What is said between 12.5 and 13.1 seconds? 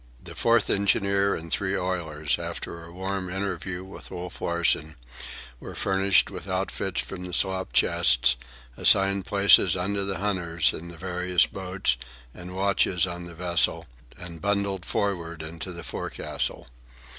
watches